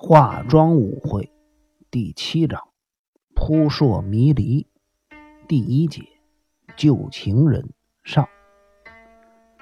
[0.00, 1.32] 化妆舞会
[1.90, 2.68] 第七章：
[3.34, 4.68] 扑朔迷离
[5.48, 6.04] 第一节：
[6.76, 7.70] 旧情人
[8.04, 8.28] 上。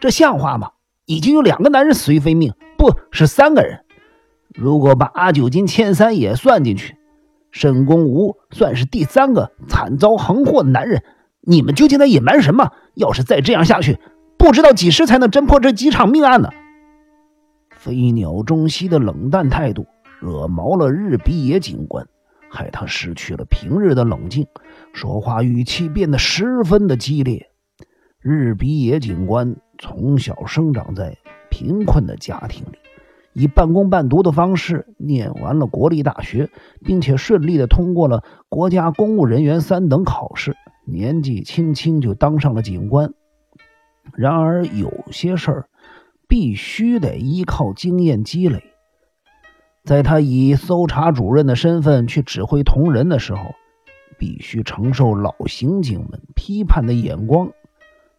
[0.00, 0.70] 这像话吗？
[1.04, 3.84] 已经有两个男人死于非命，不是三个人。
[4.54, 6.96] 如果把阿九金、千三也算进去，
[7.50, 11.04] 沈公吴算是第三个惨遭横祸的男人。
[11.42, 12.72] 你们究竟在隐瞒什么？
[12.94, 14.00] 要是再这样下去，
[14.38, 16.48] 不知道几时才能侦破这几场命案呢？
[17.76, 19.86] 飞鸟中西的冷淡态度
[20.22, 22.06] 惹毛了日比野警官，
[22.48, 24.46] 害他失去了平日的冷静，
[24.92, 27.50] 说话语气变得十分的激烈。
[28.20, 31.18] 日比野警官从小生长在
[31.50, 32.78] 贫困的家庭里，
[33.32, 36.48] 以半工半读的方式念完了国立大学，
[36.84, 40.54] 并且顺利的通过了国家公务人员三等考试。
[40.84, 43.12] 年纪轻轻就当上了警官，
[44.14, 45.68] 然而有些事儿
[46.28, 48.71] 必须得依靠经验积累。
[49.84, 53.54] 在他以搜查主任的身份去指挥同仁的时候，
[54.16, 57.50] 必须承受老刑警们批判的眼光，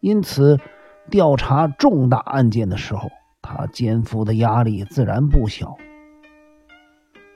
[0.01, 0.59] 因此
[1.09, 3.09] 调查重大案件的时候，
[3.41, 5.77] 他肩负的压力自然不小。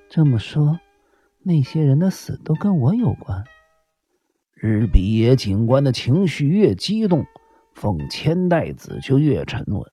[0.10, 0.80] 这么说，
[1.44, 3.46] 那些人的死都跟我有关？
[4.54, 7.26] 日比野警官的情绪越激动，
[7.73, 9.84] 奉千代子就越沉稳。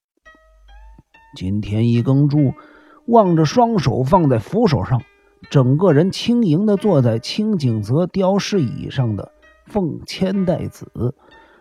[1.36, 2.52] 今天一耕助
[3.06, 5.02] 望着双手放在扶手上，
[5.50, 9.32] 整个人轻盈的坐在清井泽雕饰椅上的
[9.66, 11.14] 凤千代子，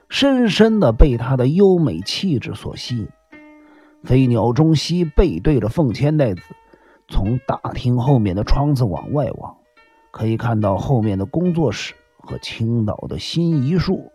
[0.10, 3.08] 深深的被他的优美气质所吸引。
[4.04, 6.42] 飞鸟中西背对着凤千代子，
[7.08, 9.56] 从大厅后面的窗子往外望，
[10.12, 11.94] 可以看到后面的工作室。
[12.26, 14.10] 和青岛的新一树，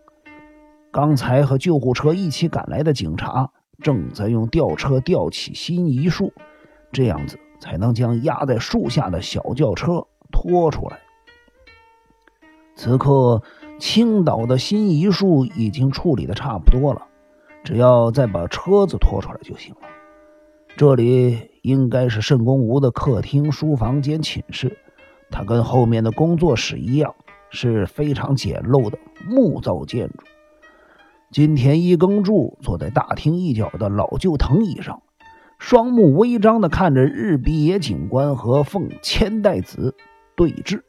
[0.90, 3.50] 刚才和救护车一起赶来的警察
[3.82, 6.32] 正在用吊车吊起新一树，
[6.92, 10.98] 这样子才能将压在树下的小轿车拖出来。
[12.74, 13.42] 此刻，
[13.78, 17.06] 青岛的新一树已经处理的差不多了，
[17.64, 19.80] 只要再把车子拖出来就行了。
[20.76, 24.78] 这里应该是慎公吴的客厅、书房兼寝室，
[25.30, 27.14] 它跟后面的工作室一样。
[27.50, 30.18] 是非常简陋的木造建筑。
[31.30, 35.00] 金田一耕助坐在大厅一角的老旧藤椅上，
[35.68, 39.94] 双目微张地看着日比野警官和凤千代子
[40.34, 40.80] 对峙。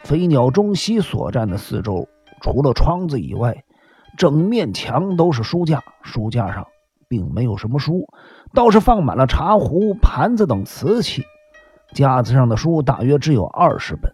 [0.00, 2.08] 飞鸟中西所站的四周，
[2.40, 3.62] 除了窗子以外，
[4.16, 6.66] 整面墙都是书架，书架上
[7.08, 8.08] 并没有什么书，
[8.52, 11.22] 倒是放满了茶壶、盘子等瓷器。
[11.94, 14.12] 架子上的书大约只有二十本。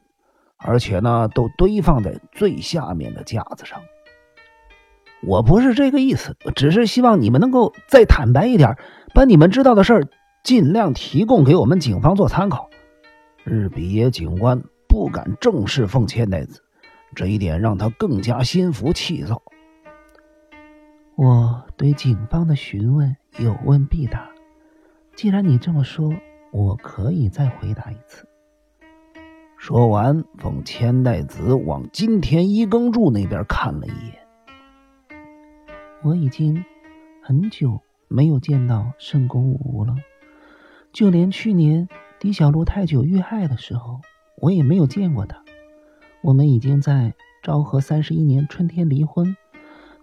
[0.58, 3.80] 而且呢，都堆放在最下面的架子上。
[5.26, 8.76] 我不是这个意思，只是希望你们能够再坦白一点，
[9.14, 10.08] 把你们知道的事儿
[10.42, 12.68] 尽量提供给我们警方做参考。
[13.44, 16.60] 日比野警官不敢正视凤千代子，
[17.14, 19.42] 这一点让他更加心浮气躁。
[21.16, 24.28] 我对警方的询问有问必答，
[25.14, 26.12] 既然你这么说，
[26.52, 28.26] 我可以再回答一次。
[29.56, 34.23] 说完，凤千代子往金田一耕助那边看了一眼。
[36.04, 36.62] 我已经
[37.22, 39.97] 很久没有见到圣公武了，
[40.92, 41.88] 就连去年
[42.20, 44.03] 狄小璐太久遇害的时候，
[44.37, 45.43] 我也没有见过他。
[46.22, 49.34] 我们已经在昭和三十一年春天离婚，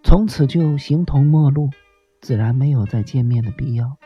[0.03, 1.69] 从此就形同陌路，
[2.19, 3.97] 自然没有再见面的必要。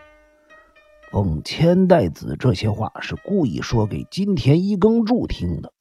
[1.12, 5.72] 奉千代子这些话是故意说给金田一耕助听的。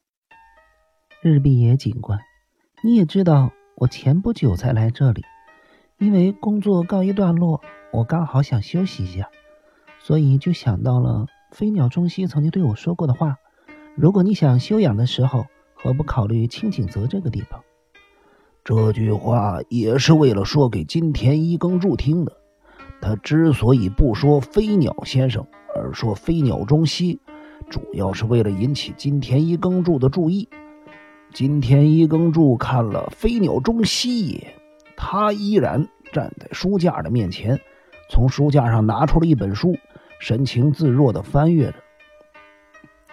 [1.22, 2.20] 日比野警官，
[2.84, 5.24] 你也知道，我前不久才来这里，
[6.04, 9.30] 因为工作告一段落，我刚好想休息一下，
[9.98, 13.38] 所以就想到了飞鸟中西曾经对我说过的话：
[13.96, 17.62] 如果你想休养的时候，何不考虑青井泽这个地方？
[18.62, 22.36] 这句话也是为了说给金田一耕助听的。
[23.00, 27.18] 他之所以不说飞鸟先生，而说飞鸟中西，
[27.70, 30.50] 主要是为了引起金田一耕助的注意。
[31.32, 34.46] 金田一耕助看了飞鸟中西，
[34.96, 37.60] 他依然站在书架的面前，
[38.08, 39.76] 从书架上拿出了一本书，
[40.20, 41.74] 神情自若地翻阅着。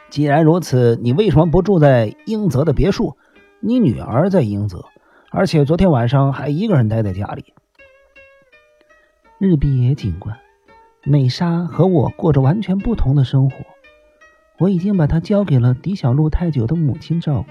[0.10, 3.18] 既然如此，你为什么不住在英泽的别墅？
[3.60, 4.86] 你女儿在英泽，
[5.30, 7.54] 而且昨天晚上还一个人待在家里。
[9.40, 10.38] 日比野警官，
[11.04, 13.58] 美莎和我过着完全不同的生活。
[14.60, 17.48] 我已经把她交给了狄小璐太久的母亲照顾，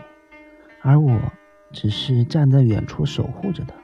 [0.82, 1.19] 而我
[1.73, 3.75] 只是站在远处守护着她。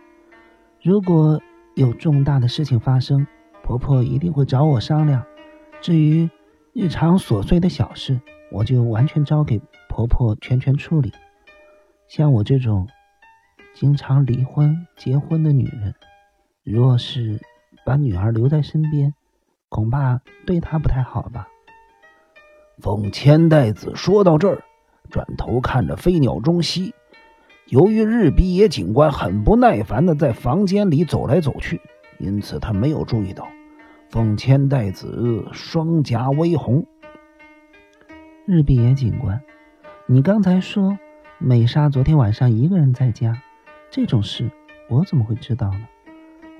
[0.82, 1.40] 如果
[1.76, 3.26] 有重大的事情发生，
[3.62, 5.22] 婆婆一定会找我商量。
[5.82, 6.30] 至于
[6.72, 8.18] 日常琐碎的小事，
[8.50, 11.12] 我就完全交给婆婆全权处理。
[12.08, 12.88] 像我这种
[13.74, 15.94] 经常离婚、结婚的女人，
[16.64, 17.38] 若是
[17.84, 19.12] 把女儿留在身边，
[19.68, 21.46] 恐怕对她不太好吧。
[22.78, 24.64] 凤千代子说到这儿，
[25.10, 26.94] 转头看着飞鸟中西。
[27.68, 31.80] 由于日比野警官很不耐烦的在房间里走来走去，
[32.20, 33.48] 因此他没有注意到。
[34.08, 36.86] 凤千代子双颊微红。
[38.44, 39.42] 日比野警官，
[40.06, 40.96] 你刚才说
[41.38, 43.42] 美莎昨天晚上一个人在家，
[43.90, 44.48] 这种事
[44.88, 45.88] 我怎么会知道呢？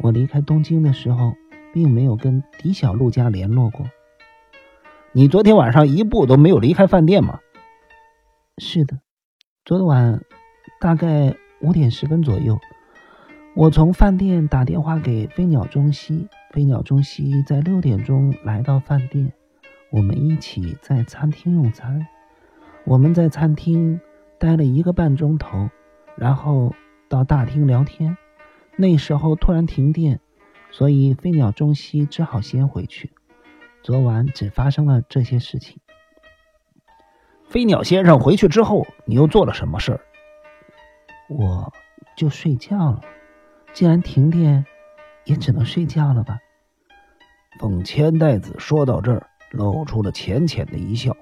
[0.00, 1.34] 我离开东京的时候，
[1.72, 3.86] 并没有跟狄小璐家联络过。
[5.12, 7.38] 你昨天晚上一步都没有离开饭店吗？
[8.58, 8.98] 是的，
[9.64, 10.20] 昨晚
[10.80, 12.58] 大概五点十分左右，
[13.54, 16.28] 我从饭店打电话给飞鸟中西。
[16.50, 19.32] 飞鸟中西在六点钟来到饭店，
[19.90, 22.06] 我们一起在餐厅用餐。
[22.84, 24.00] 我们在餐厅
[24.38, 25.68] 待了一个半钟头，
[26.16, 26.74] 然后
[27.08, 28.16] 到大厅聊天。
[28.76, 30.20] 那时候突然停电，
[30.70, 33.10] 所以飞鸟中西只好先回去。
[33.82, 35.78] 昨晚只发生了这些事情。
[37.44, 40.00] 飞鸟先生回去之后，你又做了什么事儿？
[41.28, 41.72] 我
[42.16, 43.00] 就睡觉了。
[43.72, 44.64] 既然停电，
[45.24, 46.38] 也只能睡觉了吧。
[47.58, 51.16] 凤千代子说到这儿，露出了浅浅的一笑。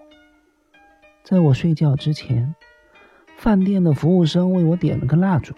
[1.22, 2.54] 在我睡觉之前，
[3.36, 5.54] 饭店的服务生为我点了个蜡烛，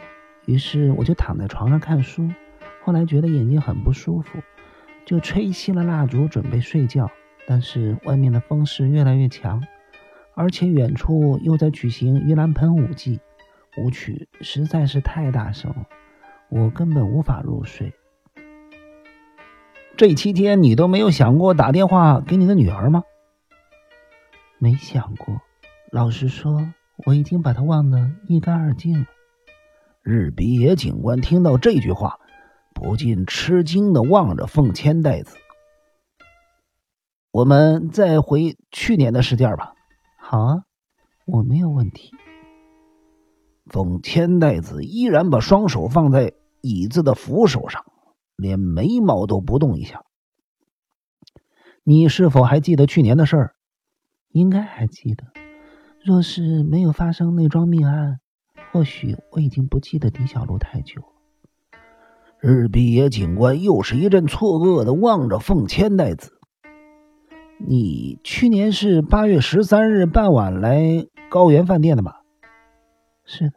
[0.46, 2.30] 于是我就躺在床上看书。
[2.82, 4.38] 后来觉得眼睛很不舒服，
[5.04, 7.10] 就吹熄了蜡烛，准备睡觉。
[7.48, 9.62] 但是外面的风势越来越强，
[10.34, 13.20] 而且远处又在举行盂兰盆舞祭，
[13.76, 15.86] 舞曲实在是太大声了，
[16.48, 17.92] 我根本无法入睡。
[19.96, 23.02] 这期间，你都没有想过打电话给你的女儿吗？
[24.58, 25.40] 没想过，
[25.90, 26.72] 老实说，
[27.06, 29.06] 我已经把她忘得一干二净了。
[30.02, 32.18] 日比野警官听到这句话，
[32.74, 35.36] 不禁吃惊的望着凤千代子。
[37.30, 39.74] 我们再回去年的事件吧。
[40.18, 40.62] 好啊，
[41.26, 42.10] 我没有问题。
[43.66, 47.84] 凤千代子依然把双手放在椅子的扶手上。
[48.36, 50.02] 连眉毛都不动一下。
[51.84, 53.54] 你是否还记得去年的事儿？
[54.28, 55.24] 应该还记得。
[56.04, 58.20] 若是没有发生那桩命案，
[58.72, 61.08] 或许我已经不记得狄小璐太久了。
[62.40, 66.38] 日比野警官又是一阵错愕的望着凤千代子。
[67.66, 72.20] 你去年是八月十三日傍晚来高原饭店的吧？
[73.26, 73.56] 是的。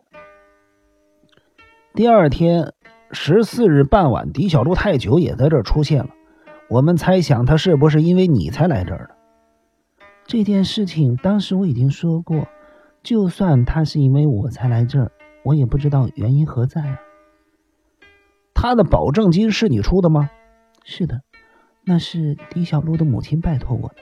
[1.94, 2.74] 第二天。
[3.12, 6.12] 十四日傍晚，狄小璐太久也在这儿出现了。
[6.70, 10.06] 我们猜想，他是不是因为你才来这儿的？
[10.28, 12.48] 这件事情当时我已经说过，
[13.02, 15.12] 就算他是因为我才来这儿，
[15.44, 17.00] 我也不知道原因何在啊。
[18.54, 20.30] 他的保证金是你出的吗？
[20.84, 21.22] 是的，
[21.84, 23.96] 那是狄小璐的母亲拜托我的。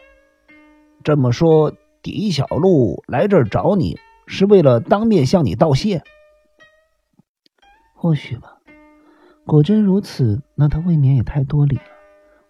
[1.02, 1.72] 这么说，
[2.02, 3.98] 狄小璐来这儿找你
[4.28, 6.04] 是为了当面向你道谢？
[7.96, 8.58] 或许吧。
[9.46, 11.84] 果真如此，那他未免也太多礼了。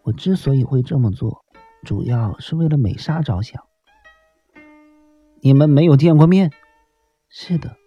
[0.02, 1.46] 我之所以会这么做，
[1.84, 3.64] 主要是为了美莎着想。
[5.40, 6.52] 你们没有见过面？
[7.30, 7.78] 是的。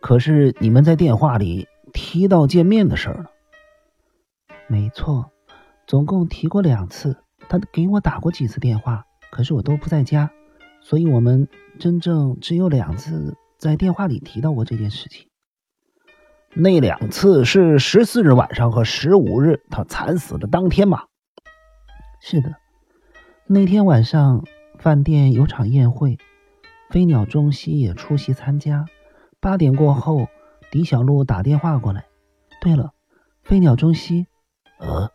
[0.00, 3.30] 可是你们在电话里提到见面的事儿了。
[4.66, 5.30] 没错，
[5.86, 7.22] 总共提过两次。
[7.48, 10.30] 他给我打过几次电话，可是我都不在家，
[10.88, 15.28] 所以我们真正只有两次在电话里提到过这件事情。
[16.54, 21.02] 那两次是十四日晚上和十五日他惨死的当天嘛？
[22.22, 22.54] 是的，
[23.46, 24.46] 那天晚上
[24.78, 26.16] 饭店有场宴会，
[26.88, 28.86] 飞鸟中西也出席参加。
[29.40, 30.28] 八点过后，
[30.70, 32.06] 狄小璐打电话过来。
[32.62, 32.94] 对了，
[33.42, 34.26] 飞鸟中西，
[34.78, 35.10] 呃，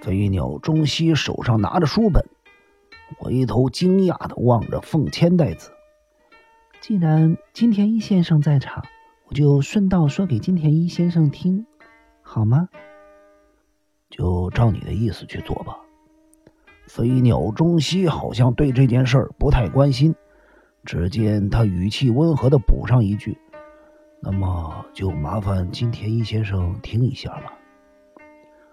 [0.00, 2.24] 飞鸟中西手上拿着书本，
[3.18, 5.70] 回头惊讶的望着凤千代子。
[6.80, 8.84] 既然金田一先生在场。
[9.28, 11.64] 我就顺道说给金田一先生听，
[12.20, 12.68] 好吗？
[14.10, 15.78] 就照你的意思去做吧。
[16.86, 20.14] 飞鸟中西好像对这件事儿不太关心，
[20.84, 23.38] 只见他语气温和的补上一句
[24.20, 27.54] ：“那么就麻烦金田一先生听一下吧，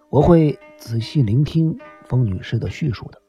[0.09, 3.21] 我会仔细聆听风女士的叙述的。”